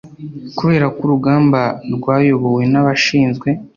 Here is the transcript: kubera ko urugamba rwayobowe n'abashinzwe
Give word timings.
kubera 0.57 0.85
ko 0.95 0.99
urugamba 1.05 1.61
rwayobowe 1.95 2.63
n'abashinzwe 2.71 3.49